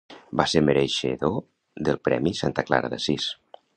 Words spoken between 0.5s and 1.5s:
ser mereixedor